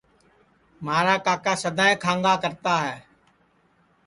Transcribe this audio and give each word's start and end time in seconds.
مھارا 0.85 1.15
کاکا 1.25 1.53
سدائیں 1.63 1.97
کھانٚگا 2.03 2.33
کرا 2.43 2.75
ہے 2.87 2.97